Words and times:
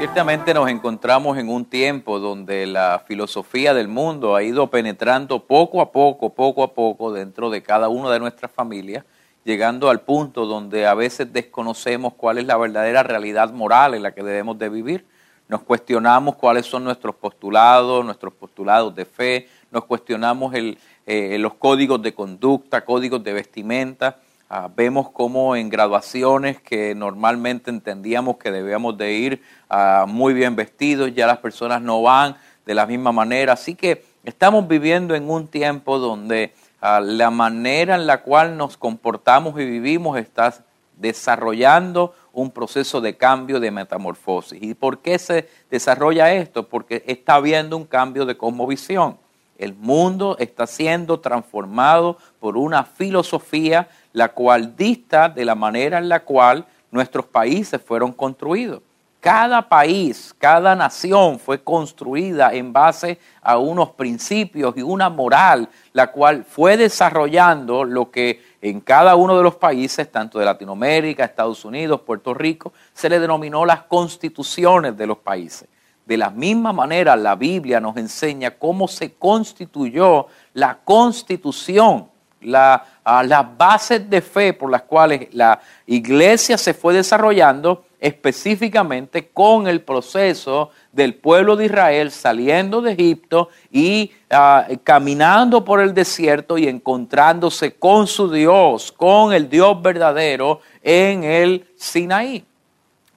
Ciertamente 0.00 0.54
nos 0.54 0.70
encontramos 0.70 1.36
en 1.36 1.50
un 1.50 1.66
tiempo 1.66 2.18
donde 2.20 2.66
la 2.66 3.04
filosofía 3.06 3.74
del 3.74 3.86
mundo 3.86 4.34
ha 4.34 4.42
ido 4.42 4.70
penetrando 4.70 5.44
poco 5.46 5.82
a 5.82 5.92
poco, 5.92 6.32
poco 6.32 6.62
a 6.62 6.72
poco 6.72 7.12
dentro 7.12 7.50
de 7.50 7.62
cada 7.62 7.90
una 7.90 8.10
de 8.10 8.18
nuestras 8.18 8.50
familias, 8.50 9.04
llegando 9.44 9.90
al 9.90 10.00
punto 10.00 10.46
donde 10.46 10.86
a 10.86 10.94
veces 10.94 11.30
desconocemos 11.34 12.14
cuál 12.14 12.38
es 12.38 12.46
la 12.46 12.56
verdadera 12.56 13.02
realidad 13.02 13.52
moral 13.52 13.92
en 13.92 14.02
la 14.02 14.14
que 14.14 14.22
debemos 14.22 14.58
de 14.58 14.70
vivir 14.70 15.04
nos 15.50 15.62
cuestionamos 15.62 16.36
cuáles 16.36 16.64
son 16.64 16.84
nuestros 16.84 17.16
postulados, 17.16 18.04
nuestros 18.04 18.32
postulados 18.32 18.94
de 18.94 19.04
fe, 19.04 19.48
nos 19.72 19.84
cuestionamos 19.84 20.54
eh, 20.54 21.36
los 21.40 21.54
códigos 21.54 22.00
de 22.00 22.14
conducta, 22.14 22.84
códigos 22.84 23.24
de 23.24 23.32
vestimenta. 23.32 24.20
Ah, 24.52 24.68
vemos 24.74 25.10
cómo 25.10 25.54
en 25.54 25.68
graduaciones 25.68 26.60
que 26.60 26.92
normalmente 26.96 27.70
entendíamos 27.70 28.36
que 28.36 28.50
debíamos 28.50 28.98
de 28.98 29.12
ir 29.12 29.42
ah, 29.68 30.06
muy 30.08 30.34
bien 30.34 30.56
vestidos, 30.56 31.14
ya 31.14 31.28
las 31.28 31.38
personas 31.38 31.80
no 31.80 32.02
van 32.02 32.36
de 32.66 32.74
la 32.74 32.84
misma 32.84 33.12
manera. 33.12 33.52
Así 33.52 33.76
que 33.76 34.04
estamos 34.24 34.66
viviendo 34.66 35.14
en 35.14 35.30
un 35.30 35.46
tiempo 35.46 36.00
donde 36.00 36.52
ah, 36.80 36.98
la 36.98 37.30
manera 37.30 37.94
en 37.94 38.08
la 38.08 38.22
cual 38.22 38.56
nos 38.56 38.76
comportamos 38.76 39.54
y 39.60 39.64
vivimos 39.64 40.18
está 40.18 40.52
desarrollando 40.96 42.12
un 42.32 42.50
proceso 42.50 43.00
de 43.00 43.16
cambio, 43.16 43.60
de 43.60 43.70
metamorfosis. 43.70 44.60
¿Y 44.60 44.74
por 44.74 44.98
qué 44.98 45.20
se 45.20 45.48
desarrolla 45.70 46.34
esto? 46.34 46.68
Porque 46.68 47.04
está 47.06 47.36
habiendo 47.36 47.76
un 47.76 47.84
cambio 47.84 48.26
de 48.26 48.36
cosmovisión. 48.36 49.16
El 49.60 49.74
mundo 49.74 50.36
está 50.40 50.66
siendo 50.66 51.20
transformado 51.20 52.16
por 52.40 52.56
una 52.56 52.82
filosofía 52.82 53.88
la 54.12 54.28
cual 54.28 54.76
dista 54.76 55.28
de 55.28 55.44
la 55.44 55.54
manera 55.54 55.98
en 55.98 56.08
la 56.08 56.20
cual 56.20 56.66
nuestros 56.90 57.26
países 57.26 57.80
fueron 57.80 58.12
construidos. 58.12 58.82
Cada 59.20 59.68
país, 59.68 60.34
cada 60.38 60.74
nación 60.74 61.38
fue 61.38 61.62
construida 61.62 62.54
en 62.54 62.72
base 62.72 63.18
a 63.42 63.58
unos 63.58 63.90
principios 63.90 64.74
y 64.78 64.82
una 64.82 65.10
moral, 65.10 65.68
la 65.92 66.10
cual 66.10 66.42
fue 66.42 66.78
desarrollando 66.78 67.84
lo 67.84 68.10
que 68.10 68.42
en 68.62 68.80
cada 68.80 69.16
uno 69.16 69.36
de 69.36 69.42
los 69.42 69.56
países, 69.56 70.10
tanto 70.10 70.38
de 70.38 70.46
Latinoamérica, 70.46 71.24
Estados 71.24 71.66
Unidos, 71.66 72.00
Puerto 72.00 72.32
Rico, 72.32 72.72
se 72.94 73.10
le 73.10 73.20
denominó 73.20 73.66
las 73.66 73.82
constituciones 73.82 74.96
de 74.96 75.06
los 75.06 75.18
países. 75.18 75.68
De 76.06 76.16
la 76.16 76.30
misma 76.30 76.72
manera, 76.72 77.14
la 77.14 77.36
Biblia 77.36 77.78
nos 77.78 77.98
enseña 77.98 78.52
cómo 78.52 78.88
se 78.88 79.12
constituyó 79.12 80.28
la 80.54 80.78
constitución, 80.82 82.08
la, 82.40 82.84
las 83.24 83.56
bases 83.56 84.08
de 84.08 84.20
fe 84.20 84.52
por 84.52 84.70
las 84.70 84.82
cuales 84.82 85.28
la 85.32 85.60
iglesia 85.86 86.56
se 86.56 86.74
fue 86.74 86.94
desarrollando 86.94 87.84
específicamente 88.00 89.28
con 89.28 89.66
el 89.66 89.82
proceso 89.82 90.70
del 90.92 91.14
pueblo 91.14 91.54
de 91.56 91.66
Israel 91.66 92.10
saliendo 92.10 92.80
de 92.80 92.92
Egipto 92.92 93.50
y 93.70 94.10
ah, 94.30 94.66
caminando 94.82 95.64
por 95.64 95.80
el 95.80 95.92
desierto 95.92 96.56
y 96.56 96.66
encontrándose 96.66 97.74
con 97.74 98.06
su 98.06 98.30
Dios, 98.30 98.90
con 98.92 99.32
el 99.32 99.50
Dios 99.50 99.80
verdadero 99.82 100.60
en 100.82 101.24
el 101.24 101.66
Sinaí. 101.76 102.44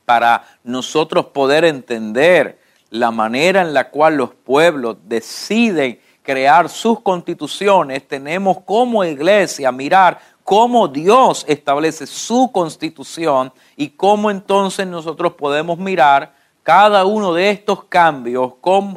Para 0.06 0.44
nosotros 0.64 1.28
poder 1.28 1.64
entender 1.64 2.60
la 2.90 3.10
manera 3.10 3.62
en 3.62 3.74
la 3.74 3.90
cual 3.90 4.18
los 4.18 4.34
pueblos 4.34 4.98
deciden 5.06 6.00
crear 6.24 6.70
sus 6.70 7.02
constituciones, 7.02 8.08
tenemos 8.08 8.60
como 8.62 9.04
iglesia 9.04 9.72
mirar 9.72 10.20
cómo 10.44 10.88
Dios 10.88 11.46
establece 11.48 12.08
su 12.08 12.52
constitución 12.52 13.52
y 13.76 13.90
cómo 13.90 14.32
entonces 14.32 14.88
nosotros 14.88 15.34
podemos 15.34 15.78
mirar 15.78 16.34
cada 16.64 17.06
uno 17.06 17.34
de 17.34 17.50
estos 17.50 17.84
cambios 17.84 18.54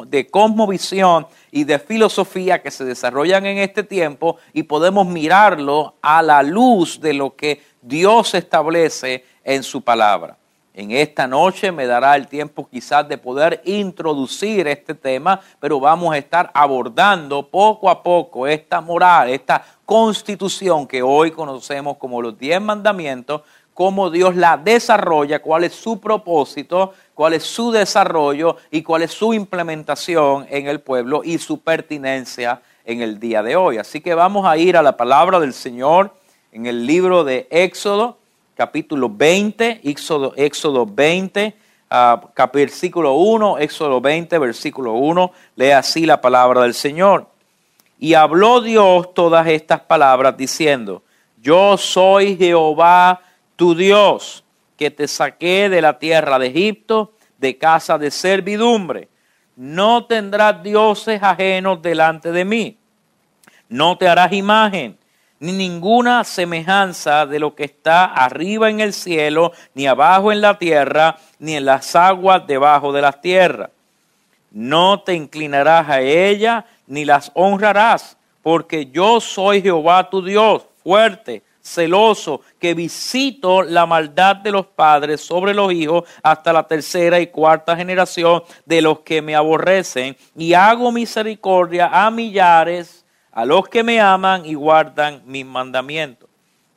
de 0.06 0.26
cosmovisión 0.28 1.26
y 1.50 1.64
de 1.64 1.81
filosofía 1.81 2.62
que 2.62 2.70
se 2.70 2.84
desarrollan 2.84 3.44
en 3.44 3.58
este 3.58 3.82
tiempo 3.82 4.37
y 4.53 4.62
podemos 4.62 5.06
mirarlo 5.06 5.97
a 6.00 6.22
la 6.22 6.44
luz 6.44 7.00
de 7.00 7.12
lo 7.12 7.34
que 7.34 7.60
Dios 7.82 8.34
establece 8.34 9.25
en 9.43 9.64
su 9.64 9.82
palabra. 9.82 10.38
En 10.76 10.91
esta 10.91 11.26
noche 11.26 11.72
me 11.72 11.87
dará 11.87 12.14
el 12.16 12.28
tiempo 12.28 12.69
quizás 12.70 13.09
de 13.09 13.16
poder 13.16 13.62
introducir 13.64 14.69
este 14.69 14.94
tema, 14.94 15.41
pero 15.59 15.81
vamos 15.81 16.12
a 16.12 16.19
estar 16.19 16.50
abordando 16.53 17.48
poco 17.48 17.88
a 17.88 18.03
poco 18.03 18.47
esta 18.47 18.82
moral, 18.82 19.31
esta 19.31 19.64
constitución 19.87 20.87
que 20.87 21.00
hoy 21.00 21.31
conocemos 21.31 21.97
como 21.97 22.20
los 22.20 22.38
diez 22.38 22.60
mandamientos, 22.60 23.41
cómo 23.72 24.10
Dios 24.10 24.37
la 24.37 24.59
desarrolla, 24.59 25.41
cuál 25.41 25.64
es 25.64 25.72
su 25.72 25.98
propósito, 25.98 26.93
cuál 27.14 27.32
es 27.32 27.44
su 27.44 27.72
desarrollo 27.72 28.58
y 28.70 28.82
cuál 28.82 29.00
es 29.00 29.12
su 29.12 29.32
implementación 29.32 30.47
en 30.50 30.66
el 30.66 30.81
pueblo 30.81 31.22
y 31.25 31.38
su 31.38 31.58
pertinencia 31.62 32.60
en 32.84 33.00
el 33.00 33.19
día 33.19 33.43
de 33.43 33.56
hoy. 33.56 33.78
Así 33.78 34.03
que 34.03 34.14
vamos 34.14 34.44
a 34.44 34.58
ir 34.58 34.76
a 34.76 34.82
la 34.82 34.98
palabra 34.98 35.41
del 35.41 35.54
Señor 35.54 36.10
en 36.53 36.66
el 36.66 36.87
libro 36.87 37.25
de 37.25 37.48
Éxodo 37.50 38.19
capítulo 38.56 39.11
20, 39.11 39.83
Éxodo, 39.84 40.33
Éxodo 40.34 40.87
20, 40.87 41.55
uh, 41.91 42.49
versículo 42.53 43.15
1, 43.15 43.59
Éxodo 43.59 44.00
20, 44.00 44.39
versículo 44.39 44.94
1, 44.94 45.33
lee 45.56 45.71
así 45.72 46.06
la 46.06 46.21
palabra 46.21 46.62
del 46.62 46.72
Señor. 46.72 47.28
Y 47.99 48.15
habló 48.15 48.62
Dios 48.62 49.12
todas 49.15 49.47
estas 49.47 49.81
palabras 49.81 50.37
diciendo, 50.37 51.03
yo 51.41 51.77
soy 51.77 52.37
Jehová 52.37 53.21
tu 53.56 53.75
Dios, 53.75 54.43
que 54.77 54.91
te 54.91 55.06
saqué 55.06 55.69
de 55.69 55.83
la 55.83 55.99
tierra 55.99 56.38
de 56.38 56.47
Egipto, 56.49 57.12
de 57.38 57.59
casa 57.59 57.99
de 57.99 58.11
servidumbre. 58.11 59.09
No 59.55 60.06
tendrás 60.06 60.62
dioses 60.62 61.23
ajenos 61.23 61.81
delante 61.81 62.33
de 62.33 62.44
mí. 62.44 62.78
No 63.69 63.97
te 63.97 64.09
harás 64.09 64.33
imagen 64.33 64.99
ni 65.38 65.52
ninguna 65.52 66.24
semejanza 66.24 67.26
de 67.26 67.38
lo 67.38 67.54
que 67.54 67.64
está 67.64 68.04
arriba 68.04 68.70
en 68.70 68.80
el 68.80 68.92
cielo, 68.92 69.52
ni 69.74 69.86
abajo 69.86 70.32
en 70.32 70.41
la 70.41 70.58
tierra, 70.58 71.16
ni 71.38 71.56
en 71.56 71.66
las 71.66 71.94
aguas 71.94 72.47
debajo 72.47 72.92
de 72.92 73.02
la 73.02 73.12
tierra. 73.12 73.70
No 74.50 75.00
te 75.00 75.14
inclinarás 75.14 75.88
a 75.88 76.00
ella, 76.00 76.64
ni 76.86 77.04
las 77.04 77.30
honrarás, 77.34 78.16
porque 78.42 78.86
yo 78.86 79.20
soy 79.20 79.60
Jehová 79.60 80.08
tu 80.08 80.25
Dios, 80.25 80.62
fuerte, 80.82 81.42
celoso, 81.60 82.41
que 82.58 82.75
visito 82.75 83.62
la 83.62 83.84
maldad 83.86 84.36
de 84.36 84.52
los 84.52 84.66
padres 84.66 85.20
sobre 85.20 85.52
los 85.52 85.72
hijos 85.72 86.04
hasta 86.22 86.52
la 86.52 86.62
tercera 86.62 87.19
y 87.19 87.26
cuarta 87.26 87.76
generación 87.76 88.42
de 88.64 88.80
los 88.80 89.00
que 89.00 89.20
me 89.20 89.34
aborrecen, 89.34 90.16
y 90.36 90.54
hago 90.54 90.92
misericordia 90.92 91.91
a 91.92 92.10
millares 92.10 93.06
a 93.36 93.44
los 93.44 93.69
que 93.69 93.82
me 93.82 94.00
aman 94.00 94.47
y 94.47 94.54
guardan 94.54 95.20
mis 95.26 95.44
mandamientos. 95.44 96.26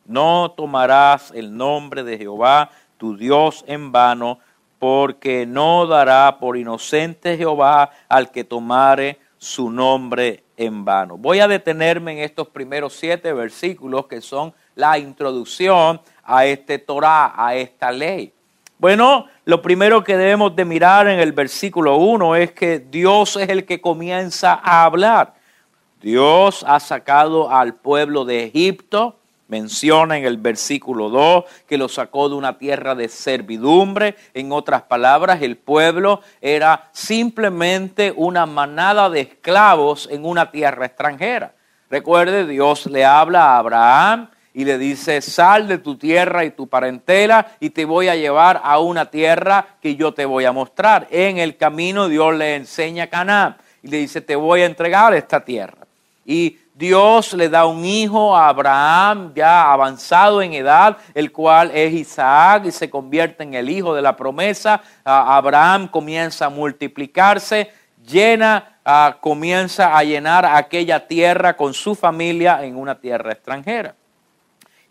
No 0.05 0.51
tomarás 0.51 1.31
el 1.33 1.55
nombre 1.55 2.03
de 2.03 2.17
Jehová 2.17 2.69
tu 2.97 3.15
Dios 3.15 3.63
en 3.65 3.93
vano, 3.93 4.39
porque 4.77 5.45
no 5.45 5.87
dará 5.87 6.37
por 6.37 6.57
inocente 6.57 7.37
Jehová 7.37 7.91
al 8.09 8.29
que 8.29 8.43
tomare 8.43 9.19
su 9.37 9.71
nombre 9.71 10.43
en 10.57 10.83
vano. 10.83 11.15
Voy 11.15 11.39
a 11.39 11.47
detenerme 11.47 12.11
en 12.11 12.17
estos 12.19 12.49
primeros 12.49 12.91
siete 12.91 13.31
versículos 13.31 14.07
que 14.07 14.19
son 14.19 14.53
la 14.75 14.99
introducción 14.99 16.01
a 16.25 16.45
este 16.45 16.77
Torah, 16.77 17.31
a 17.37 17.55
esta 17.55 17.89
ley. 17.89 18.33
Bueno, 18.77 19.27
lo 19.45 19.61
primero 19.61 20.03
que 20.03 20.17
debemos 20.17 20.53
de 20.57 20.65
mirar 20.65 21.07
en 21.07 21.21
el 21.21 21.31
versículo 21.31 21.95
1 21.95 22.35
es 22.35 22.51
que 22.51 22.79
Dios 22.79 23.37
es 23.37 23.47
el 23.47 23.65
que 23.65 23.79
comienza 23.79 24.59
a 24.61 24.83
hablar. 24.83 25.38
Dios 26.01 26.63
ha 26.65 26.79
sacado 26.79 27.51
al 27.51 27.75
pueblo 27.75 28.23
de 28.23 28.45
Egipto, 28.45 29.17
menciona 29.49 30.17
en 30.17 30.25
el 30.25 30.37
versículo 30.37 31.09
2 31.09 31.43
que 31.67 31.77
lo 31.77 31.89
sacó 31.89 32.29
de 32.29 32.35
una 32.35 32.57
tierra 32.57 32.95
de 32.95 33.09
servidumbre. 33.09 34.15
En 34.33 34.53
otras 34.53 34.83
palabras, 34.83 35.41
el 35.41 35.57
pueblo 35.57 36.21
era 36.39 36.89
simplemente 36.93 38.13
una 38.15 38.45
manada 38.45 39.09
de 39.09 39.21
esclavos 39.21 40.07
en 40.09 40.23
una 40.23 40.51
tierra 40.51 40.85
extranjera. 40.85 41.53
Recuerde, 41.89 42.45
Dios 42.45 42.85
le 42.85 43.03
habla 43.03 43.45
a 43.45 43.57
Abraham 43.57 44.29
y 44.53 44.63
le 44.63 44.77
dice, 44.77 45.21
sal 45.21 45.67
de 45.67 45.79
tu 45.79 45.97
tierra 45.97 46.45
y 46.45 46.51
tu 46.51 46.67
parentela 46.67 47.47
y 47.59 47.71
te 47.71 47.83
voy 47.83 48.07
a 48.07 48.15
llevar 48.15 48.61
a 48.63 48.79
una 48.79 49.09
tierra 49.09 49.65
que 49.81 49.95
yo 49.95 50.13
te 50.13 50.25
voy 50.25 50.45
a 50.45 50.51
mostrar. 50.53 51.07
En 51.11 51.39
el 51.39 51.57
camino 51.57 52.07
Dios 52.07 52.35
le 52.35 52.55
enseña 52.55 53.05
a 53.05 53.07
Canaán 53.07 53.57
y 53.81 53.87
le 53.87 53.97
dice, 53.97 54.21
te 54.21 54.35
voy 54.35 54.61
a 54.61 54.65
entregar 54.65 55.13
esta 55.13 55.43
tierra. 55.43 55.78
Y 56.25 56.59
Dios 56.73 57.33
le 57.33 57.49
da 57.49 57.65
un 57.65 57.83
hijo 57.83 58.35
a 58.35 58.47
Abraham 58.47 59.33
ya 59.35 59.71
avanzado 59.71 60.41
en 60.41 60.53
edad, 60.53 60.97
el 61.13 61.31
cual 61.31 61.71
es 61.73 61.93
Isaac 61.93 62.63
y 62.65 62.71
se 62.71 62.89
convierte 62.89 63.43
en 63.43 63.53
el 63.53 63.69
hijo 63.69 63.93
de 63.93 64.01
la 64.01 64.15
promesa. 64.15 64.81
Abraham 65.03 65.87
comienza 65.89 66.45
a 66.45 66.49
multiplicarse, 66.49 67.71
llena, 68.05 68.79
comienza 69.19 69.97
a 69.97 70.03
llenar 70.03 70.45
aquella 70.45 71.05
tierra 71.05 71.57
con 71.57 71.73
su 71.73 71.95
familia 71.95 72.63
en 72.63 72.77
una 72.77 72.99
tierra 72.99 73.33
extranjera. 73.33 73.95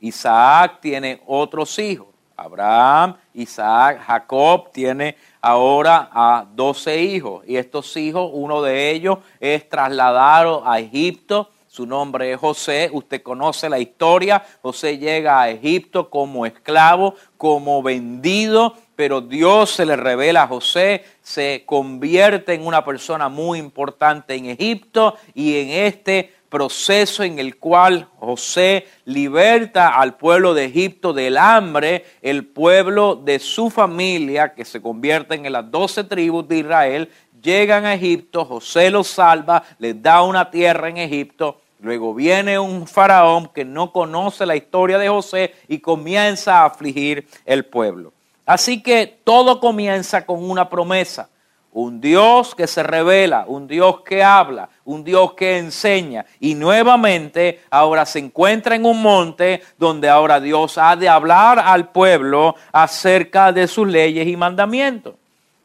Isaac 0.01 0.79
tiene 0.81 1.23
otros 1.27 1.79
hijos. 1.79 2.09
Abraham, 2.37 3.17
Isaac, 3.35 4.01
Jacob 4.07 4.71
tiene 4.71 5.17
ahora 5.41 6.11
a 6.13 6.47
doce 6.55 7.03
hijos. 7.03 7.45
Y 7.47 7.57
estos 7.57 7.97
hijos, 7.97 8.31
uno 8.33 8.63
de 8.63 8.91
ellos 8.91 9.19
es 9.41 9.69
trasladado 9.69 10.63
a 10.67 10.81
Egipto. 10.81 11.51
Su 11.67 11.87
nombre 11.87 12.33
es 12.33 12.41
José, 12.41 12.89
usted 12.93 13.23
conoce 13.23 13.69
la 13.69 13.79
historia, 13.79 14.43
José 14.63 14.99
llega 14.99 15.43
a 15.43 15.51
Egipto 15.51 16.09
como 16.09 16.47
esclavo, 16.47 17.15
como 17.37 17.83
vendido, 17.83 18.75
pero 18.97 19.21
Dios 19.21 19.71
se 19.71 19.87
le 19.87 19.95
revela 19.95 20.45
a 20.45 20.49
José, 20.49 21.05
se 21.23 21.63
convierte 21.67 22.55
en 22.55 22.67
una 22.67 22.85
persona 22.85 23.29
muy 23.29 23.59
importante 23.59 24.35
en 24.35 24.47
Egipto 24.47 25.15
y 25.35 25.57
en 25.61 25.69
este 25.69 26.38
proceso 26.49 27.23
en 27.23 27.39
el 27.39 27.57
cual 27.57 28.09
José 28.19 28.87
liberta 29.05 29.89
al 29.89 30.17
pueblo 30.17 30.55
de 30.55 30.67
Egipto 30.67 31.13
del 31.13 31.37
hambre, 31.37 32.05
el 32.23 32.47
pueblo 32.47 33.17
de 33.17 33.39
su 33.39 33.71
familia, 33.71 34.55
que 34.55 34.65
se 34.65 34.83
convierte 34.83 35.35
en 35.35 35.51
las 35.53 35.71
doce 35.71 36.05
tribus 36.05 36.49
de 36.49 36.59
Israel, 36.59 37.11
llegan 37.43 37.85
a 37.85 37.95
Egipto, 37.95 38.45
José 38.45 38.91
los 38.91 39.09
salva, 39.09 39.63
les 39.79 40.03
da 40.03 40.23
una 40.23 40.51
tierra 40.51 40.89
en 40.89 40.97
Egipto 40.97 41.61
Luego 41.81 42.13
viene 42.13 42.59
un 42.59 42.89
faraón 42.89 43.49
que 43.55 43.65
no 43.65 43.93
conoce 43.93 44.45
la 44.47 44.57
historia 44.57 44.99
de 44.99 45.09
José 45.09 45.55
y 45.69 45.79
comienza 45.79 46.61
a 46.61 46.65
afligir 46.67 47.29
el 47.45 47.65
pueblo. 47.65 48.13
Así 48.45 48.83
que 48.83 49.21
todo 49.23 49.61
comienza 49.61 50.27
con 50.27 50.49
una 50.51 50.69
promesa. 50.69 51.29
Un 51.73 52.01
Dios 52.01 52.55
que 52.55 52.67
se 52.67 52.83
revela, 52.83 53.45
un 53.47 53.69
Dios 53.69 54.01
que 54.01 54.23
habla, 54.23 54.69
un 54.85 55.05
Dios 55.05 55.35
que 55.35 55.59
enseña. 55.59 56.25
Y 56.41 56.55
nuevamente 56.55 57.63
ahora 57.71 58.07
se 58.07 58.19
encuentra 58.19 58.75
en 58.75 58.87
un 58.87 59.01
monte 59.03 59.63
donde 59.79 60.09
ahora 60.09 60.41
Dios 60.41 60.79
ha 60.79 60.97
de 60.97 61.09
hablar 61.09 61.59
al 61.59 61.91
pueblo 61.91 62.57
acerca 62.73 63.53
de 63.53 63.69
sus 63.69 63.87
leyes 63.87 64.27
y 64.27 64.37
mandamientos. 64.37 65.15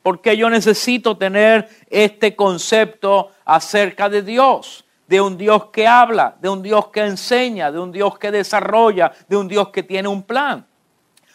Porque 0.02 0.36
yo 0.36 0.50
necesito 0.50 1.18
tener 1.18 1.70
este 1.90 2.36
concepto 2.36 3.30
acerca 3.46 4.10
de 4.10 4.22
Dios 4.22 4.84
de 5.08 5.22
un 5.22 5.38
Dios 5.38 5.66
que 5.66 5.86
habla, 5.86 6.36
de 6.42 6.50
un 6.50 6.64
Dios 6.64 6.88
que 6.88 7.02
enseña, 7.02 7.72
de 7.72 7.80
un 7.80 7.92
Dios 7.92 8.18
que 8.18 8.32
desarrolla, 8.32 9.12
de 9.28 9.38
un 9.38 9.48
Dios 9.48 9.70
que 9.70 9.84
tiene 9.84 10.08
un 10.08 10.24
plan. 10.24 10.66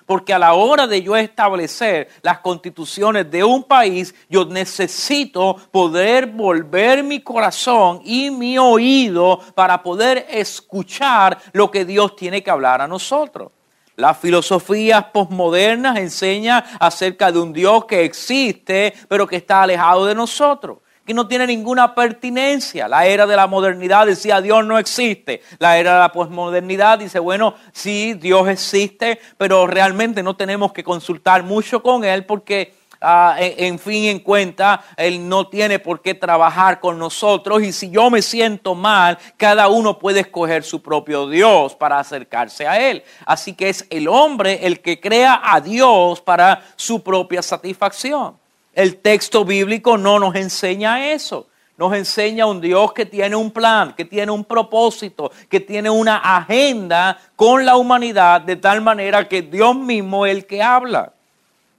Porque 0.09 0.33
a 0.33 0.39
la 0.39 0.55
hora 0.55 0.87
de 0.87 1.03
yo 1.03 1.15
establecer 1.19 2.09
las 2.23 2.39
constituciones 2.39 3.31
de 3.31 3.45
un 3.45 3.63
país, 3.63 4.15
yo 4.31 4.47
necesito 4.47 5.55
poder 5.71 6.25
volver 6.25 7.05
mi 7.05 7.21
corazón 7.21 8.01
y 8.03 8.31
mi 8.31 8.57
oído 8.57 9.39
para 9.55 9.83
poder 9.83 10.25
escuchar 10.31 11.37
lo 11.53 11.71
que 11.71 11.85
Dios 11.85 12.17
tiene 12.17 12.43
que 12.43 12.51
hablar 12.51 12.81
a 12.81 12.89
nosotros. 12.89 13.53
Las 13.97 14.17
filosofías 14.17 15.05
posmodernas 15.13 15.99
enseñan 15.99 16.65
acerca 16.81 17.31
de 17.31 17.41
un 17.41 17.53
Dios 17.53 17.85
que 17.85 18.05
existe, 18.05 18.95
pero 19.09 19.27
que 19.27 19.37
está 19.37 19.65
alejado 19.65 20.07
de 20.07 20.15
nosotros 20.15 20.79
que 21.09 21.15
no 21.15 21.27
tiene 21.27 21.47
ninguna 21.47 21.95
pertinencia. 21.95 22.87
La 22.87 23.07
era 23.07 23.27
de 23.27 23.35
la 23.35 23.47
modernidad 23.47 24.07
decía 24.07 24.43
Dios 24.43 24.63
no 24.67 24.79
existe. 24.79 25.41
La 25.59 25.79
era 25.79 25.95
de 25.95 26.01
la 26.01 26.13
posmodernidad 26.13 26.99
dice, 26.99 27.19
bueno, 27.19 27.55
sí, 27.73 28.13
Dios 28.13 28.47
existe, 28.47 29.19
pero 29.39 29.67
realmente 29.67 30.23
no 30.23 30.37
tenemos 30.37 30.75
que 30.75 30.85
consultar 30.85 31.43
mucho 31.43 31.83
con 31.83 32.05
Él 32.05 32.27
porque... 32.27 32.77
Ah, 33.01 33.37
en, 33.39 33.79
fin 33.79 34.07
en 34.07 34.19
cuenta, 34.19 34.83
Él 34.97 35.29
no 35.29 35.47
tiene 35.47 35.79
por 35.79 36.03
qué 36.03 36.15
trabajar 36.15 36.81
con 36.81 36.99
nosotros 36.99 37.63
y 37.63 37.71
si 37.71 37.91
yo 37.91 38.11
me 38.11 38.23
siento 38.23 38.75
mal, 38.75 39.17
cada 39.37 39.69
uno 39.69 40.01
puede 40.01 40.19
escoger 40.19 40.65
su 40.65 40.83
propio 40.83 41.29
Dios 41.29 41.77
para 41.77 42.01
acercarse 42.01 42.67
a 42.67 42.91
Él. 42.91 43.05
Así 43.25 43.53
que 43.53 43.69
es 43.69 43.87
el 43.91 44.09
hombre 44.09 44.67
el 44.67 44.81
que 44.81 44.99
crea 44.99 45.41
a 45.45 45.61
Dios 45.61 46.21
para 46.21 46.65
su 46.75 47.01
propia 47.01 47.41
satisfacción. 47.41 48.35
El 48.79 48.99
texto 48.99 49.45
bíblico 49.45 49.99
no 49.99 50.21
nos 50.21 50.37
enseña 50.37 51.11
eso. 51.13 51.49
Nos 51.77 51.93
enseña 51.95 52.47
un 52.47 52.61
Dios 52.61 52.93
que 52.93 53.07
tiene 53.07 53.35
un 53.35 53.51
plan, 53.51 53.93
que 53.97 54.05
tiene 54.05 54.31
un 54.31 54.45
propósito, 54.45 55.33
que 55.49 55.59
tiene 55.59 55.91
una 55.91 56.19
agenda 56.19 57.19
con 57.35 57.67
la 57.67 57.77
humanidad 57.77 58.41
de 58.41 58.55
tal 58.55 58.81
manera 58.81 59.27
que 59.27 59.43
Dios 59.43 59.75
mismo 59.75 60.27
es 60.27 60.37
el 60.37 60.47
que 60.47 60.63
habla. 60.63 61.13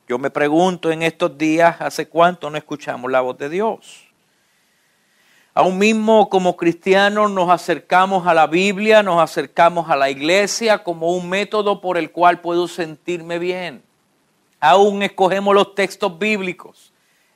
Yo 0.09 0.19
me 0.19 0.29
pregunto 0.29 0.91
en 0.91 1.01
estos 1.01 1.37
días, 1.37 1.79
¿hace 1.79 2.09
cuánto 2.09 2.49
no 2.49 2.57
escuchamos 2.57 3.09
la 3.09 3.21
voz 3.21 3.37
de 3.37 3.47
Dios? 3.47 4.03
Aún 5.53 5.77
mismo 5.77 6.27
como 6.27 6.57
cristianos 6.57 7.31
nos 7.31 7.49
acercamos 7.49 8.27
a 8.27 8.33
la 8.33 8.47
Biblia, 8.47 9.03
nos 9.03 9.21
acercamos 9.21 9.89
a 9.89 9.95
la 9.95 10.09
iglesia 10.09 10.83
como 10.83 11.13
un 11.15 11.29
método 11.29 11.79
por 11.79 11.97
el 11.97 12.11
cual 12.11 12.41
puedo 12.41 12.67
sentirme 12.67 13.39
bien. 13.39 13.83
Aún 14.59 15.01
escogemos 15.01 15.55
los 15.55 15.73
textos 15.75 16.19
bíblicos 16.19 16.88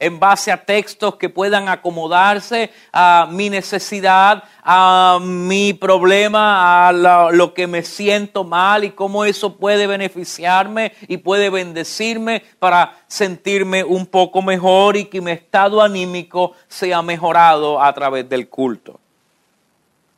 en 0.04 0.20
base 0.20 0.52
a 0.52 0.66
textos 0.66 1.16
que 1.16 1.30
puedan 1.30 1.70
acomodarse 1.70 2.72
a 2.92 3.26
mi 3.32 3.50
necesidad, 3.50 4.44
a 4.62 5.18
mi 5.22 5.74
problema, 5.74 6.90
a 6.90 6.92
lo, 7.32 7.54
que 7.54 7.68
me 7.68 7.84
siento 7.84 8.44
mal 8.44 8.84
y 8.84 8.92
cómo 8.92 9.24
eso 9.24 9.56
puede 9.56 9.88
beneficiarme 9.88 10.92
y 11.08 11.18
puede 11.18 11.50
bendecirme 11.50 12.44
para 12.60 12.98
sentirme 13.08 13.84
un 13.84 14.06
poco 14.06 14.42
mejor 14.42 14.98
y 14.98 15.06
que 15.06 15.22
mi 15.22 15.32
estado 15.32 15.82
anímico 15.82 16.52
sea 16.68 17.02
mejorado 17.02 17.82
a 17.82 17.94
través 17.94 18.28
del 18.28 18.50
culto. 18.50 19.00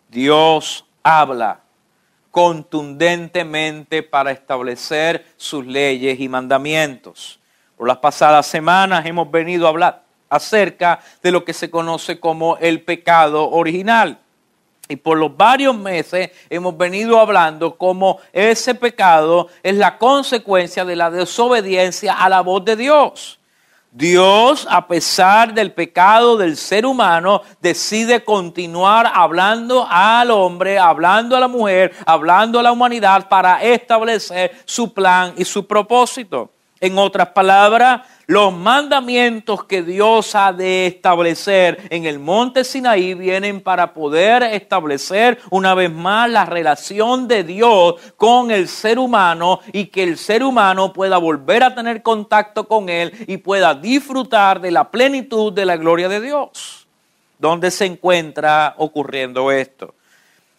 Dios 0.09 0.83
habla 1.03 1.59
contundentemente 2.31 4.01
para 4.01 4.31
establecer 4.31 5.25
sus 5.37 5.65
leyes 5.65 6.19
y 6.19 6.27
mandamientos. 6.27 7.39
Por 7.77 7.87
las 7.87 7.97
pasadas 7.97 8.47
semanas 8.47 9.05
hemos 9.05 9.29
venido 9.29 9.65
a 9.65 9.69
hablar 9.69 10.03
acerca 10.29 10.99
de 11.21 11.31
lo 11.31 11.43
que 11.43 11.53
se 11.53 11.69
conoce 11.69 12.19
como 12.19 12.57
el 12.57 12.81
pecado 12.81 13.49
original. 13.49 14.19
Y 14.87 14.95
por 14.97 15.17
los 15.17 15.35
varios 15.35 15.75
meses 15.75 16.29
hemos 16.49 16.77
venido 16.77 17.19
hablando 17.19 17.75
cómo 17.75 18.19
ese 18.31 18.75
pecado 18.75 19.47
es 19.63 19.75
la 19.75 19.97
consecuencia 19.97 20.85
de 20.85 20.95
la 20.95 21.09
desobediencia 21.09 22.13
a 22.13 22.29
la 22.29 22.41
voz 22.41 22.63
de 22.63 22.75
Dios. 22.75 23.39
Dios, 23.91 24.67
a 24.69 24.87
pesar 24.87 25.53
del 25.53 25.71
pecado 25.71 26.35
del 26.35 26.57
ser 26.57 26.85
humano, 26.85 27.41
decide 27.61 28.23
continuar 28.23 29.09
hablando 29.13 29.87
al 29.89 30.31
hombre, 30.31 30.77
hablando 30.77 31.35
a 31.35 31.39
la 31.39 31.47
mujer, 31.47 31.95
hablando 32.05 32.59
a 32.59 32.63
la 32.63 32.73
humanidad 32.73 33.29
para 33.29 33.63
establecer 33.63 34.51
su 34.65 34.93
plan 34.93 35.33
y 35.37 35.45
su 35.45 35.65
propósito. 35.65 36.51
En 36.85 36.99
otras 36.99 37.29
palabras, 37.29 38.01
los 38.27 38.53
mandamientos 38.53 39.63
que 39.63 39.81
Dios 39.81 40.35
ha 40.35 40.53
de 40.53 40.85
establecer 40.85 41.87
en 41.89 42.05
el 42.05 42.19
monte 42.19 42.63
Sinaí 42.63 43.15
vienen 43.15 43.59
para 43.59 43.91
poder 43.91 44.43
establecer 44.43 45.39
una 45.49 45.73
vez 45.73 45.91
más 45.91 46.29
la 46.29 46.45
relación 46.45 47.27
de 47.27 47.43
Dios 47.43 47.95
con 48.17 48.51
el 48.51 48.67
ser 48.67 48.99
humano 48.99 49.61
y 49.73 49.87
que 49.87 50.03
el 50.03 50.19
ser 50.19 50.43
humano 50.43 50.93
pueda 50.93 51.17
volver 51.17 51.63
a 51.63 51.73
tener 51.73 52.03
contacto 52.03 52.67
con 52.67 52.87
Él 52.87 53.11
y 53.25 53.37
pueda 53.37 53.73
disfrutar 53.73 54.61
de 54.61 54.69
la 54.69 54.91
plenitud 54.91 55.51
de 55.53 55.65
la 55.65 55.77
gloria 55.77 56.07
de 56.07 56.21
Dios. 56.21 56.85
¿Dónde 57.39 57.71
se 57.71 57.85
encuentra 57.85 58.75
ocurriendo 58.77 59.51
esto? 59.51 59.95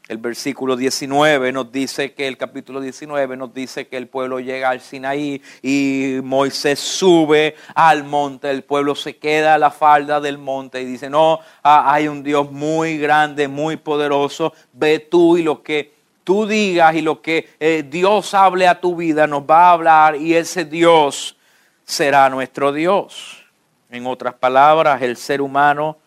El 0.09 0.19
versículo 0.19 0.77
19 0.77 1.51
nos 1.51 1.73
dice 1.73 2.13
que 2.13 2.29
el 2.29 2.37
capítulo 2.37 2.81
19 2.81 3.37
nos 3.37 3.53
dice 3.53 3.89
que 3.89 3.97
el 3.97 4.07
pueblo 4.07 4.39
llega 4.39 4.71
al 4.71 4.81
Sinaí 4.81 5.43
y 5.63 6.21
Moisés 6.23 6.79
sube 6.79 7.57
al 7.75 8.05
monte, 8.05 8.49
el 8.53 8.63
pueblo 8.63 8.95
se 8.95 9.17
queda 9.17 9.55
a 9.55 9.59
la 9.59 9.73
falda 9.73 10.21
del 10.21 10.39
monte 10.39 10.81
y 10.81 10.85
dice, 10.85 11.11
no, 11.11 11.41
ah, 11.65 11.93
hay 11.93 12.07
un 12.07 12.23
Dios 12.23 12.53
muy 12.53 12.99
grande, 12.99 13.49
muy 13.49 13.77
poderoso, 13.79 14.53
ve 14.73 15.01
tú 15.01 15.39
y 15.39 15.43
lo 15.43 15.65
que 15.65 15.93
tú 16.23 16.47
digas 16.47 16.95
y 16.95 17.03
lo 17.03 17.21
que 17.21 17.49
eh, 17.59 17.85
Dios 17.89 18.33
hable 18.33 18.69
a 18.69 18.81
tu 18.81 18.95
vida 18.95 19.27
nos 19.27 19.43
va 19.43 19.71
a 19.71 19.73
hablar 19.73 20.15
y 20.15 20.35
ese 20.35 20.65
Dios 20.65 21.37
será 21.85 22.31
nuestro 22.31 22.73
Dios. 22.73 23.45
En 23.91 24.07
otras 24.07 24.35
palabras, 24.35 25.03
el 25.03 25.17
ser 25.17 25.41
humano 25.41 25.99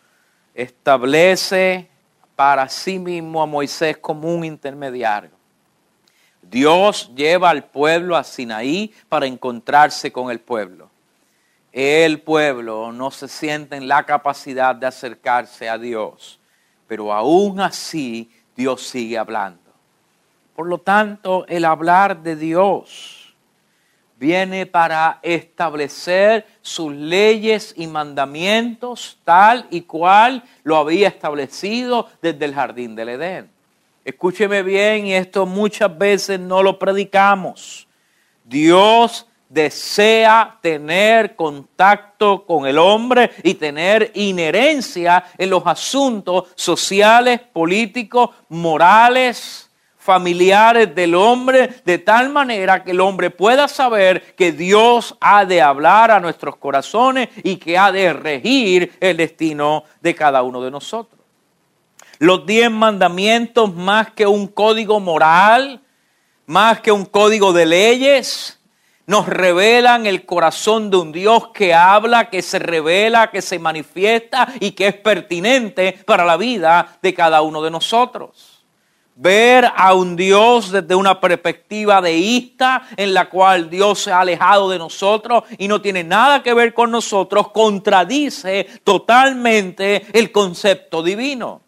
establece 0.53 1.89
para 2.39 2.69
sí 2.69 2.97
mismo 2.97 3.41
a 3.41 3.45
Moisés 3.45 3.97
como 3.97 4.33
un 4.33 4.45
intermediario. 4.45 5.31
Dios 6.41 7.11
lleva 7.13 7.49
al 7.49 7.65
pueblo 7.65 8.15
a 8.15 8.23
Sinaí 8.23 8.93
para 9.09 9.25
encontrarse 9.25 10.09
con 10.09 10.31
el 10.31 10.39
pueblo. 10.39 10.89
El 11.73 12.21
pueblo 12.21 12.93
no 12.93 13.11
se 13.11 13.27
siente 13.27 13.75
en 13.75 13.89
la 13.89 14.05
capacidad 14.05 14.73
de 14.73 14.87
acercarse 14.87 15.67
a 15.67 15.77
Dios, 15.77 16.39
pero 16.87 17.11
aún 17.11 17.59
así 17.59 18.31
Dios 18.55 18.83
sigue 18.87 19.17
hablando. 19.17 19.73
Por 20.55 20.67
lo 20.67 20.77
tanto, 20.77 21.45
el 21.49 21.65
hablar 21.65 22.23
de 22.23 22.37
Dios 22.37 23.18
viene 24.19 24.65
para 24.65 25.19
establecer 25.23 26.45
sus 26.61 26.93
leyes 26.93 27.73
y 27.77 27.87
mandamientos 27.87 29.17
tal 29.23 29.65
y 29.71 29.81
cual 29.81 30.43
lo 30.63 30.75
había 30.75 31.07
establecido 31.07 32.09
desde 32.21 32.43
el 32.43 32.53
jardín 32.53 32.95
del 32.95 33.09
Edén. 33.09 33.49
Escúcheme 34.03 34.61
bien, 34.61 35.05
y 35.05 35.13
esto 35.13 35.45
muchas 35.45 35.97
veces 35.97 36.37
no 36.37 36.61
lo 36.61 36.77
predicamos. 36.77 37.87
Dios 38.43 39.25
desea 39.47 40.57
tener 40.61 41.35
contacto 41.37 42.45
con 42.45 42.67
el 42.67 42.77
hombre 42.77 43.31
y 43.43 43.53
tener 43.53 44.11
inherencia 44.15 45.23
en 45.37 45.49
los 45.49 45.63
asuntos 45.65 46.49
sociales, 46.55 47.39
políticos, 47.39 48.31
morales, 48.49 49.68
familiares 50.09 50.95
del 50.95 51.13
hombre, 51.13 51.69
de 51.85 51.99
tal 51.99 52.29
manera 52.29 52.83
que 52.83 52.89
el 52.89 52.99
hombre 52.99 53.29
pueda 53.29 53.67
saber 53.67 54.33
que 54.35 54.51
Dios 54.51 55.15
ha 55.21 55.45
de 55.45 55.61
hablar 55.61 56.09
a 56.09 56.19
nuestros 56.19 56.55
corazones 56.55 57.29
y 57.43 57.57
que 57.57 57.77
ha 57.77 57.91
de 57.91 58.11
regir 58.11 58.91
el 58.99 59.17
destino 59.17 59.83
de 60.01 60.15
cada 60.15 60.41
uno 60.41 60.63
de 60.63 60.71
nosotros. 60.71 61.21
Los 62.17 62.43
diez 62.47 62.71
mandamientos, 62.71 63.71
más 63.75 64.09
que 64.09 64.25
un 64.25 64.47
código 64.47 64.99
moral, 64.99 65.79
más 66.47 66.81
que 66.81 66.91
un 66.91 67.05
código 67.05 67.53
de 67.53 67.67
leyes, 67.67 68.59
nos 69.05 69.27
revelan 69.27 70.07
el 70.07 70.25
corazón 70.25 70.89
de 70.89 70.97
un 70.97 71.11
Dios 71.11 71.49
que 71.49 71.75
habla, 71.75 72.31
que 72.31 72.41
se 72.41 72.57
revela, 72.57 73.29
que 73.29 73.43
se 73.43 73.59
manifiesta 73.59 74.47
y 74.59 74.71
que 74.71 74.87
es 74.87 74.95
pertinente 74.95 75.99
para 76.07 76.25
la 76.25 76.35
vida 76.35 76.97
de 76.99 77.13
cada 77.13 77.43
uno 77.43 77.61
de 77.61 77.69
nosotros. 77.69 78.48
Ver 79.21 79.69
a 79.75 79.95
un 79.95 80.15
Dios 80.15 80.71
desde 80.71 80.95
una 80.95 81.19
perspectiva 81.19 82.01
deísta 82.01 82.83
en 82.95 83.13
la 83.13 83.29
cual 83.29 83.69
Dios 83.69 83.99
se 83.99 84.13
ha 84.13 84.21
alejado 84.21 84.69
de 84.69 84.77
nosotros 84.77 85.43
y 85.57 85.67
no 85.67 85.81
tiene 85.81 86.05
nada 86.05 86.41
que 86.41 86.53
ver 86.53 86.73
con 86.73 86.89
nosotros, 86.89 87.51
contradice 87.51 88.65
totalmente 88.85 90.05
el 90.13 90.31
concepto 90.31 91.03
divino. 91.03 91.63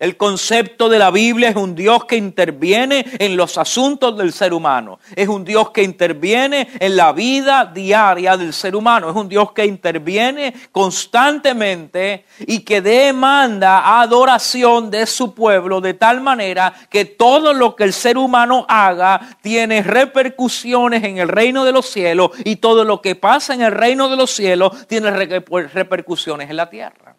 El 0.00 0.16
concepto 0.16 0.88
de 0.88 0.98
la 0.98 1.12
Biblia 1.12 1.50
es 1.50 1.56
un 1.56 1.76
Dios 1.76 2.04
que 2.04 2.16
interviene 2.16 3.06
en 3.20 3.36
los 3.36 3.56
asuntos 3.56 4.18
del 4.18 4.32
ser 4.32 4.52
humano. 4.52 4.98
Es 5.14 5.28
un 5.28 5.44
Dios 5.44 5.70
que 5.70 5.84
interviene 5.84 6.68
en 6.80 6.96
la 6.96 7.12
vida 7.12 7.64
diaria 7.64 8.36
del 8.36 8.52
ser 8.52 8.74
humano. 8.74 9.08
Es 9.08 9.14
un 9.14 9.28
Dios 9.28 9.52
que 9.52 9.64
interviene 9.64 10.52
constantemente 10.72 12.24
y 12.40 12.60
que 12.60 12.80
demanda 12.80 14.00
adoración 14.00 14.90
de 14.90 15.06
su 15.06 15.32
pueblo 15.32 15.80
de 15.80 15.94
tal 15.94 16.20
manera 16.20 16.74
que 16.90 17.04
todo 17.04 17.54
lo 17.54 17.76
que 17.76 17.84
el 17.84 17.92
ser 17.92 18.18
humano 18.18 18.66
haga 18.68 19.20
tiene 19.42 19.80
repercusiones 19.84 21.04
en 21.04 21.18
el 21.18 21.28
reino 21.28 21.64
de 21.64 21.70
los 21.70 21.86
cielos 21.86 22.32
y 22.44 22.56
todo 22.56 22.82
lo 22.82 23.00
que 23.00 23.14
pasa 23.14 23.54
en 23.54 23.62
el 23.62 23.70
reino 23.70 24.08
de 24.08 24.16
los 24.16 24.32
cielos 24.32 24.88
tiene 24.88 25.12
repercusiones 25.12 26.50
en 26.50 26.56
la 26.56 26.68
tierra. 26.68 27.14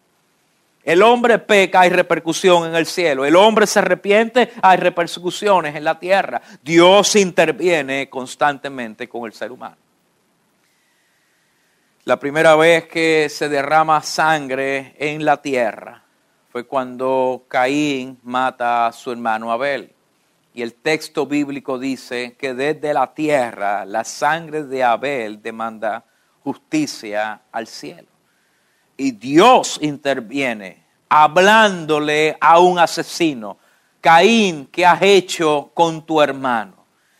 El 0.86 1.02
hombre 1.02 1.40
peca, 1.40 1.80
hay 1.80 1.90
repercusión 1.90 2.68
en 2.68 2.76
el 2.76 2.86
cielo. 2.86 3.24
El 3.24 3.34
hombre 3.34 3.66
se 3.66 3.80
arrepiente, 3.80 4.52
hay 4.62 4.76
repercusiones 4.76 5.74
en 5.74 5.82
la 5.82 5.98
tierra. 5.98 6.40
Dios 6.62 7.16
interviene 7.16 8.08
constantemente 8.08 9.08
con 9.08 9.26
el 9.26 9.32
ser 9.32 9.50
humano. 9.50 9.74
La 12.04 12.20
primera 12.20 12.54
vez 12.54 12.86
que 12.86 13.26
se 13.28 13.48
derrama 13.48 14.00
sangre 14.00 14.94
en 14.96 15.24
la 15.24 15.42
tierra 15.42 16.04
fue 16.50 16.64
cuando 16.68 17.46
Caín 17.48 18.20
mata 18.22 18.86
a 18.86 18.92
su 18.92 19.10
hermano 19.10 19.50
Abel. 19.50 19.92
Y 20.54 20.62
el 20.62 20.74
texto 20.74 21.26
bíblico 21.26 21.80
dice 21.80 22.36
que 22.38 22.54
desde 22.54 22.94
la 22.94 23.12
tierra 23.12 23.84
la 23.84 24.04
sangre 24.04 24.62
de 24.62 24.84
Abel 24.84 25.42
demanda 25.42 26.04
justicia 26.44 27.40
al 27.50 27.66
cielo 27.66 28.15
y 28.96 29.12
Dios 29.12 29.78
interviene 29.80 30.86
hablándole 31.08 32.36
a 32.40 32.58
un 32.58 32.78
asesino. 32.78 33.58
Caín, 34.00 34.66
¿qué 34.66 34.84
has 34.84 35.02
hecho 35.02 35.70
con 35.74 36.04
tu 36.04 36.20
hermano? 36.20 36.74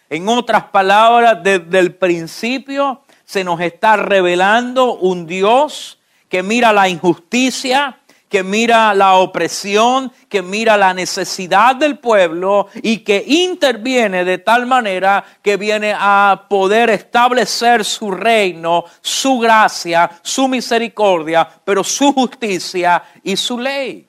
En 0.09 0.29
otras 0.29 0.65
palabras, 0.65 1.43
desde 1.43 1.79
el 1.79 1.95
principio 1.95 3.03
se 3.25 3.43
nos 3.43 3.61
está 3.61 3.97
revelando 3.97 4.95
un 4.95 5.27
Dios 5.27 5.99
que 6.29 6.43
mira 6.43 6.73
la 6.73 6.89
injusticia, 6.89 7.99
que 8.29 8.43
mira 8.43 8.93
la 8.95 9.15
opresión, 9.15 10.13
que 10.29 10.43
mira 10.43 10.77
la 10.77 10.93
necesidad 10.93 11.77
del 11.77 11.99
pueblo 11.99 12.69
y 12.83 12.99
que 12.99 13.23
interviene 13.27 14.25
de 14.25 14.39
tal 14.39 14.67
manera 14.67 15.25
que 15.43 15.57
viene 15.57 15.95
a 15.97 16.47
poder 16.49 16.91
establecer 16.91 17.85
su 17.85 18.11
reino, 18.11 18.85
su 19.01 19.39
gracia, 19.39 20.11
su 20.23 20.49
misericordia, 20.49 21.49
pero 21.65 21.85
su 21.85 22.13
justicia 22.13 23.03
y 23.23 23.37
su 23.37 23.59
ley. 23.59 24.06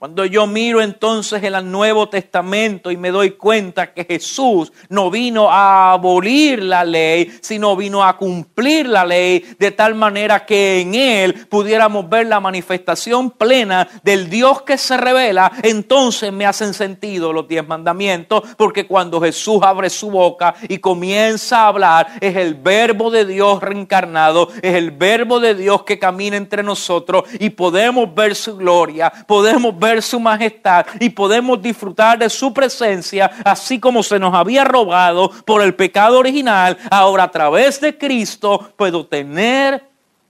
Cuando 0.00 0.24
yo 0.24 0.46
miro 0.46 0.80
entonces 0.80 1.42
en 1.42 1.54
el 1.54 1.70
Nuevo 1.70 2.08
Testamento 2.08 2.90
y 2.90 2.96
me 2.96 3.10
doy 3.10 3.32
cuenta 3.32 3.92
que 3.92 4.06
Jesús 4.06 4.72
no 4.88 5.10
vino 5.10 5.50
a 5.50 5.92
abolir 5.92 6.62
la 6.62 6.86
ley, 6.86 7.30
sino 7.42 7.76
vino 7.76 8.02
a 8.02 8.16
cumplir 8.16 8.88
la 8.88 9.04
ley 9.04 9.44
de 9.58 9.70
tal 9.72 9.94
manera 9.94 10.46
que 10.46 10.80
en 10.80 10.94
Él 10.94 11.46
pudiéramos 11.50 12.08
ver 12.08 12.28
la 12.28 12.40
manifestación 12.40 13.30
plena 13.30 13.86
del 14.02 14.30
Dios 14.30 14.62
que 14.62 14.78
se 14.78 14.96
revela, 14.96 15.52
entonces 15.62 16.32
me 16.32 16.46
hacen 16.46 16.72
sentido 16.72 17.34
los 17.34 17.46
diez 17.46 17.68
mandamientos, 17.68 18.42
porque 18.56 18.86
cuando 18.86 19.20
Jesús 19.20 19.60
abre 19.62 19.90
su 19.90 20.10
boca 20.10 20.54
y 20.66 20.78
comienza 20.78 21.64
a 21.64 21.68
hablar, 21.68 22.06
es 22.22 22.36
el 22.36 22.54
verbo 22.54 23.10
de 23.10 23.26
Dios 23.26 23.62
reencarnado, 23.62 24.48
es 24.62 24.76
el 24.76 24.92
verbo 24.92 25.40
de 25.40 25.54
Dios 25.54 25.82
que 25.82 25.98
camina 25.98 26.38
entre 26.38 26.62
nosotros 26.62 27.24
y 27.38 27.50
podemos 27.50 28.14
ver 28.14 28.34
su 28.34 28.56
gloria, 28.56 29.12
podemos 29.26 29.78
ver 29.78 29.89
su 30.00 30.20
majestad 30.20 30.86
y 30.98 31.10
podemos 31.10 31.60
disfrutar 31.60 32.18
de 32.18 32.30
su 32.30 32.52
presencia, 32.54 33.30
así 33.44 33.78
como 33.80 34.02
se 34.02 34.18
nos 34.18 34.34
había 34.34 34.64
robado 34.64 35.30
por 35.44 35.62
el 35.62 35.74
pecado 35.74 36.18
original. 36.18 36.78
Ahora 36.90 37.24
a 37.24 37.30
través 37.30 37.80
de 37.80 37.96
Cristo 37.96 38.72
puedo 38.76 39.06
tener 39.06 39.84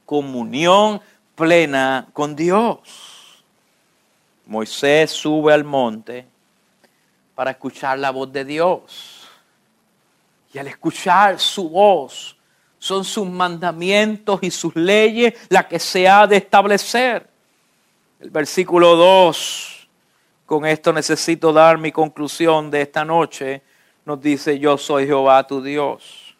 comunión 0.07 1.00
plena 1.35 2.07
con 2.12 2.35
Dios. 2.35 2.81
Moisés 4.47 5.11
sube 5.11 5.52
al 5.52 5.64
monte 5.64 6.26
para 7.35 7.52
escuchar 7.52 7.99
la 7.99 8.11
voz 8.11 8.33
de 8.33 8.45
Dios. 8.45 9.29
Y 10.52 10.59
al 10.59 10.67
escuchar 10.67 11.38
su 11.38 11.71
voz, 11.71 12.37
son 12.81 13.05
sus 13.05 13.29
mandamientos 13.29 14.40
y 14.43 14.50
sus 14.50 14.75
leyes 14.75 15.35
las 15.49 15.67
que 15.67 15.79
se 15.79 16.09
ha 16.09 16.26
de 16.26 16.38
establecer. 16.38 17.29
El 18.20 18.28
versículo 18.28 18.96
2, 18.96 19.88
con 20.44 20.66
esto 20.66 20.92
necesito 20.92 21.54
dar 21.54 21.78
mi 21.78 21.90
conclusión 21.90 22.70
de 22.70 22.82
esta 22.82 23.02
noche, 23.02 23.62
nos 24.04 24.20
dice, 24.20 24.58
yo 24.58 24.76
soy 24.76 25.06
Jehová 25.06 25.46
tu 25.46 25.62
Dios. 25.62 26.36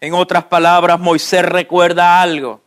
En 0.00 0.14
otras 0.14 0.44
palabras, 0.44 0.98
Moisés 0.98 1.44
recuerda 1.44 2.22
algo. 2.22 2.62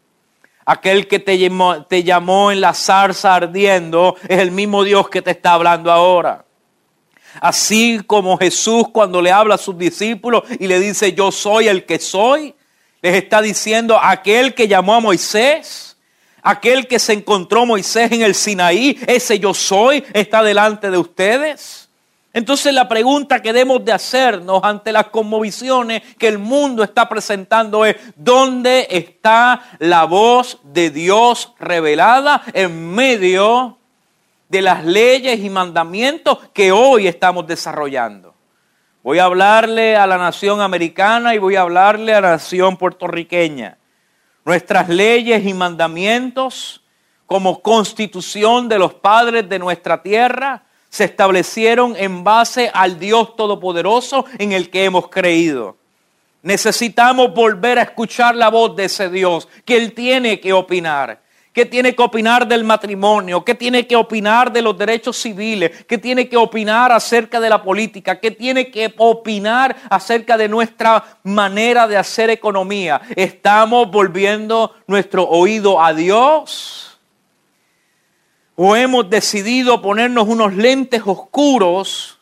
Aquel 0.65 1.07
que 1.07 1.17
te 1.17 1.39
llamó, 1.39 1.83
te 1.85 2.03
llamó 2.03 2.51
en 2.51 2.61
la 2.61 2.75
zarza 2.75 3.33
ardiendo 3.33 4.15
es 4.27 4.37
el 4.37 4.51
mismo 4.51 4.83
Dios 4.83 5.09
que 5.09 5.23
te 5.23 5.31
está 5.31 5.53
hablando 5.53 5.91
ahora. 5.91 6.45
Así 7.39 8.01
como 8.05 8.37
Jesús 8.37 8.83
cuando 8.93 9.19
le 9.19 9.31
habla 9.31 9.55
a 9.55 9.57
sus 9.57 9.75
discípulos 9.79 10.43
y 10.59 10.67
le 10.67 10.79
dice, 10.79 11.13
yo 11.13 11.31
soy 11.31 11.69
el 11.69 11.87
que 11.87 11.97
soy, 11.97 12.53
les 13.01 13.15
está 13.15 13.41
diciendo, 13.41 13.97
aquel 13.99 14.53
que 14.53 14.67
llamó 14.67 14.93
a 14.93 14.99
Moisés 14.99 15.90
Aquel 16.43 16.87
que 16.87 16.97
se 16.97 17.13
encontró 17.13 17.65
Moisés 17.65 18.11
en 18.11 18.23
el 18.23 18.33
Sinaí, 18.33 18.97
ese 19.07 19.39
yo 19.39 19.53
soy, 19.53 20.03
está 20.13 20.41
delante 20.41 20.89
de 20.89 20.97
ustedes. 20.97 21.89
Entonces 22.33 22.73
la 22.73 22.87
pregunta 22.87 23.41
que 23.41 23.51
debemos 23.51 23.83
de 23.83 23.91
hacernos 23.91 24.63
ante 24.63 24.91
las 24.91 25.07
conmovisiones 25.07 26.01
que 26.17 26.29
el 26.29 26.39
mundo 26.39 26.81
está 26.83 27.09
presentando 27.09 27.85
es, 27.85 27.97
¿dónde 28.15 28.87
está 28.89 29.61
la 29.79 30.05
voz 30.05 30.59
de 30.63 30.89
Dios 30.89 31.53
revelada 31.59 32.41
en 32.53 32.89
medio 32.89 33.77
de 34.47 34.61
las 34.61 34.85
leyes 34.85 35.39
y 35.41 35.49
mandamientos 35.49 36.39
que 36.53 36.71
hoy 36.71 37.07
estamos 37.07 37.45
desarrollando? 37.45 38.33
Voy 39.03 39.19
a 39.19 39.25
hablarle 39.25 39.97
a 39.97 40.07
la 40.07 40.17
nación 40.17 40.61
americana 40.61 41.35
y 41.35 41.37
voy 41.37 41.55
a 41.57 41.61
hablarle 41.61 42.13
a 42.13 42.21
la 42.21 42.31
nación 42.31 42.77
puertorriqueña 42.77 43.77
nuestras 44.45 44.89
leyes 44.89 45.45
y 45.45 45.53
mandamientos 45.53 46.81
como 47.25 47.61
constitución 47.61 48.67
de 48.67 48.79
los 48.79 48.93
padres 48.93 49.47
de 49.47 49.59
nuestra 49.59 50.01
tierra 50.01 50.63
se 50.89 51.05
establecieron 51.05 51.95
en 51.97 52.23
base 52.23 52.69
al 52.73 52.99
Dios 52.99 53.35
Todopoderoso 53.37 54.25
en 54.37 54.51
el 54.51 54.69
que 54.69 54.83
hemos 54.83 55.07
creído. 55.07 55.77
Necesitamos 56.43 57.33
volver 57.33 57.79
a 57.79 57.83
escuchar 57.83 58.35
la 58.35 58.49
voz 58.49 58.75
de 58.75 58.85
ese 58.85 59.09
Dios, 59.09 59.47
que 59.63 59.77
Él 59.77 59.93
tiene 59.93 60.39
que 60.39 60.51
opinar. 60.51 61.21
¿Qué 61.53 61.65
tiene 61.65 61.93
que 61.93 62.01
opinar 62.01 62.47
del 62.47 62.63
matrimonio? 62.63 63.43
¿Qué 63.43 63.55
tiene 63.55 63.85
que 63.85 63.97
opinar 63.97 64.53
de 64.53 64.61
los 64.61 64.77
derechos 64.77 65.17
civiles? 65.17 65.83
¿Qué 65.85 65.97
tiene 65.97 66.29
que 66.29 66.37
opinar 66.37 66.93
acerca 66.93 67.41
de 67.41 67.49
la 67.49 67.61
política? 67.61 68.21
¿Qué 68.21 68.31
tiene 68.31 68.71
que 68.71 68.93
opinar 68.97 69.75
acerca 69.89 70.37
de 70.37 70.47
nuestra 70.47 71.19
manera 71.23 71.87
de 71.89 71.97
hacer 71.97 72.29
economía? 72.29 73.01
¿Estamos 73.17 73.91
volviendo 73.91 74.73
nuestro 74.87 75.27
oído 75.27 75.81
a 75.83 75.93
Dios? 75.93 76.97
¿O 78.55 78.77
hemos 78.77 79.09
decidido 79.09 79.81
ponernos 79.81 80.29
unos 80.29 80.53
lentes 80.55 81.01
oscuros 81.05 82.20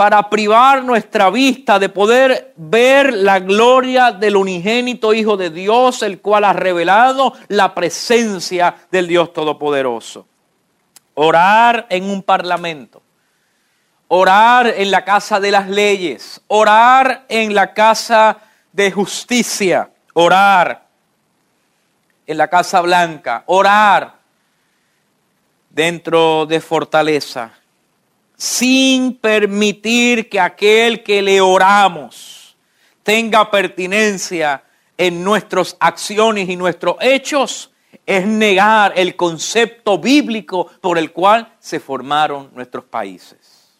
para 0.00 0.30
privar 0.30 0.82
nuestra 0.82 1.28
vista 1.28 1.78
de 1.78 1.90
poder 1.90 2.54
ver 2.56 3.12
la 3.12 3.38
gloria 3.38 4.12
del 4.12 4.36
unigénito 4.36 5.12
Hijo 5.12 5.36
de 5.36 5.50
Dios, 5.50 6.02
el 6.02 6.22
cual 6.22 6.44
ha 6.44 6.54
revelado 6.54 7.34
la 7.48 7.74
presencia 7.74 8.76
del 8.90 9.06
Dios 9.06 9.34
Todopoderoso. 9.34 10.26
Orar 11.12 11.86
en 11.90 12.04
un 12.08 12.22
parlamento, 12.22 13.02
orar 14.08 14.68
en 14.68 14.90
la 14.90 15.04
casa 15.04 15.38
de 15.38 15.50
las 15.50 15.68
leyes, 15.68 16.40
orar 16.46 17.26
en 17.28 17.54
la 17.54 17.74
casa 17.74 18.38
de 18.72 18.90
justicia, 18.90 19.90
orar 20.14 20.86
en 22.26 22.38
la 22.38 22.48
casa 22.48 22.80
blanca, 22.80 23.42
orar 23.44 24.14
dentro 25.68 26.46
de 26.46 26.58
fortaleza 26.62 27.59
sin 28.40 29.18
permitir 29.18 30.30
que 30.30 30.40
aquel 30.40 31.02
que 31.02 31.20
le 31.20 31.42
oramos 31.42 32.56
tenga 33.02 33.50
pertinencia 33.50 34.64
en 34.96 35.22
nuestras 35.22 35.76
acciones 35.78 36.48
y 36.48 36.56
nuestros 36.56 36.96
hechos, 37.02 37.70
es 38.06 38.26
negar 38.26 38.94
el 38.96 39.14
concepto 39.14 39.98
bíblico 39.98 40.70
por 40.80 40.96
el 40.96 41.12
cual 41.12 41.52
se 41.58 41.80
formaron 41.80 42.50
nuestros 42.54 42.84
países. 42.84 43.76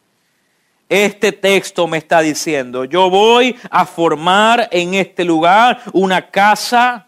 Este 0.91 1.33
texto 1.33 1.87
me 1.87 1.97
está 1.97 2.21
diciendo, 2.21 2.85
yo 2.85 3.09
voy 3.09 3.57
a 3.71 3.87
formar 3.87 4.69
en 4.73 4.93
este 4.93 5.25
lugar 5.25 5.81
una 5.95 6.31
casa 6.31 7.07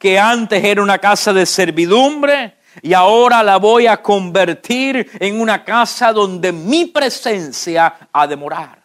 que 0.00 0.18
antes 0.18 0.64
era 0.64 0.82
una 0.82 0.98
casa 0.98 1.32
de 1.32 1.46
servidumbre, 1.46 2.56
y 2.82 2.92
ahora 2.92 3.42
la 3.42 3.58
voy 3.58 3.86
a 3.86 4.02
convertir 4.02 5.10
en 5.20 5.40
una 5.40 5.64
casa 5.64 6.12
donde 6.12 6.52
mi 6.52 6.86
presencia 6.86 8.08
ha 8.12 8.26
de 8.26 8.36
morar. 8.36 8.82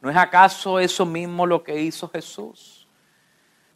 ¿No 0.00 0.10
es 0.10 0.16
acaso 0.16 0.78
eso 0.78 1.04
mismo 1.04 1.46
lo 1.46 1.62
que 1.62 1.80
hizo 1.80 2.08
Jesús? 2.08 2.86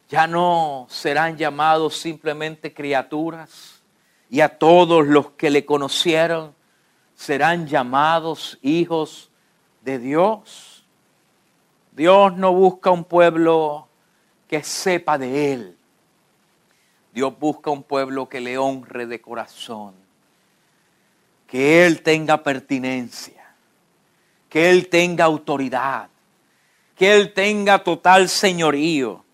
Ya 0.09 0.27
no 0.27 0.87
serán 0.89 1.37
llamados 1.37 1.97
simplemente 1.97 2.73
criaturas 2.73 3.83
y 4.29 4.41
a 4.41 4.49
todos 4.49 5.07
los 5.07 5.31
que 5.33 5.51
le 5.51 5.65
conocieron 5.65 6.55
serán 7.15 7.67
llamados 7.67 8.59
hijos 8.63 9.31
de 9.83 9.99
Dios. 9.99 10.87
Dios 11.93 12.37
no 12.37 12.53
busca 12.53 12.91
un 12.91 13.05
pueblo 13.05 13.89
que 14.49 14.63
sepa 14.63 15.19
de 15.19 15.53
Él. 15.53 15.77
Dios 17.13 17.33
busca 17.39 17.71
un 17.71 17.83
pueblo 17.83 18.29
que 18.29 18.41
le 18.41 18.57
honre 18.59 19.07
de 19.07 19.21
corazón, 19.21 19.95
que 21.47 21.85
Él 21.87 22.03
tenga 22.03 22.43
pertinencia, 22.43 23.55
que 24.49 24.71
Él 24.71 24.89
tenga 24.89 25.25
autoridad, 25.25 26.09
que 26.95 27.15
Él 27.15 27.33
tenga 27.33 27.83
total 27.83 28.29
señorío. 28.29 29.25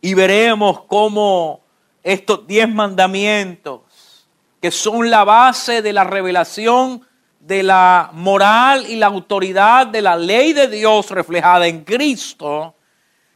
Y 0.00 0.14
veremos 0.14 0.82
cómo 0.82 1.60
estos 2.02 2.46
diez 2.46 2.68
mandamientos, 2.68 4.26
que 4.60 4.70
son 4.70 5.08
la 5.08 5.22
base 5.22 5.82
de 5.82 5.92
la 5.92 6.04
revelación 6.04 7.06
de 7.38 7.62
la 7.62 8.10
moral 8.12 8.86
y 8.88 8.96
la 8.96 9.06
autoridad 9.06 9.86
de 9.86 10.02
la 10.02 10.16
ley 10.16 10.52
de 10.52 10.68
Dios 10.68 11.10
reflejada 11.10 11.66
en 11.66 11.84
Cristo, 11.84 12.74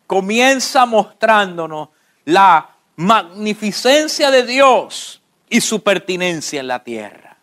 comienza 0.06 0.86
mostrándonos 0.86 1.88
la 2.24 2.75
magnificencia 2.96 4.30
de 4.30 4.44
Dios 4.44 5.22
y 5.48 5.60
su 5.60 5.82
pertinencia 5.82 6.60
en 6.60 6.66
la 6.66 6.82
tierra. 6.82 7.36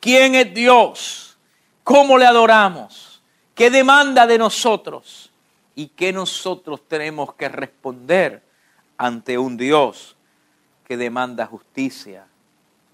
¿Quién 0.00 0.34
es 0.34 0.54
Dios? 0.54 1.36
¿Cómo 1.82 2.16
le 2.16 2.26
adoramos? 2.26 3.22
¿Qué 3.54 3.70
demanda 3.70 4.26
de 4.26 4.38
nosotros? 4.38 5.30
¿Y 5.74 5.88
qué 5.88 6.12
nosotros 6.12 6.80
tenemos 6.88 7.34
que 7.34 7.48
responder 7.48 8.42
ante 8.96 9.36
un 9.36 9.56
Dios 9.56 10.16
que 10.84 10.96
demanda 10.96 11.46
justicia 11.46 12.26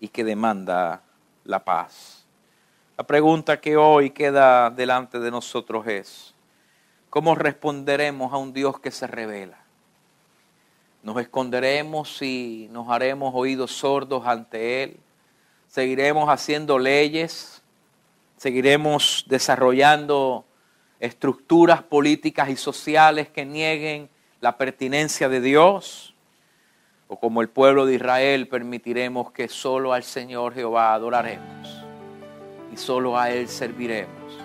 y 0.01 0.09
que 0.09 0.25
demanda 0.25 1.03
la 1.45 1.65
paz? 1.65 2.25
La 2.97 3.05
pregunta 3.05 3.61
que 3.61 3.77
hoy 3.77 4.11
queda 4.11 4.71
delante 4.71 5.19
de 5.19 5.31
nosotros 5.31 5.87
es, 5.87 6.35
¿cómo 7.11 7.35
responderemos 7.35 8.33
a 8.33 8.37
un 8.37 8.53
Dios 8.53 8.81
que 8.81 8.91
se 8.91 9.07
revela? 9.07 9.62
Nos 11.03 11.21
esconderemos 11.21 12.23
y 12.23 12.69
nos 12.71 12.89
haremos 12.89 13.33
oídos 13.35 13.73
sordos 13.73 14.27
ante 14.27 14.85
Él. 14.85 15.01
Seguiremos 15.67 16.29
haciendo 16.29 16.79
leyes, 16.79 17.63
seguiremos 18.37 19.25
desarrollando 19.27 20.45
estructuras 21.01 21.83
políticas 21.83 22.49
y 22.51 22.57
sociales 22.57 23.29
que 23.29 23.45
nieguen 23.45 24.09
la 24.41 24.57
pertinencia 24.57 25.29
de 25.29 25.41
Dios. 25.41 26.15
O 27.09 27.19
como 27.19 27.43
el 27.43 27.49
pueblo 27.49 27.85
de 27.85 27.95
Israel 27.95 28.47
permitiremos 28.47 29.33
que 29.33 29.49
solo 29.49 29.93
al 29.93 30.05
Señor 30.05 30.55
Jehová 30.55 30.95
adoraremos 30.95 31.83
y 32.73 32.77
solo 32.77 33.19
a 33.19 33.31
Él 33.31 33.49
serviremos 33.49 34.39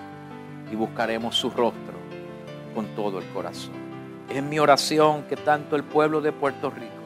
y 0.72 0.76
buscaremos 0.76 1.36
su 1.36 1.50
rostro 1.50 1.98
con 2.74 2.88
todo 2.96 3.20
el 3.20 3.26
corazón. 3.30 3.87
Es 4.29 4.43
mi 4.43 4.59
oración 4.59 5.23
que 5.23 5.37
tanto 5.37 5.75
el 5.75 5.83
pueblo 5.83 6.21
de 6.21 6.31
Puerto 6.31 6.69
Rico 6.69 6.97